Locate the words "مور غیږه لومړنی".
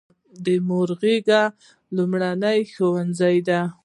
0.67-2.59